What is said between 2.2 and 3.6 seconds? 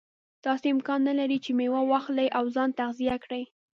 او ځان تغذیه کړي.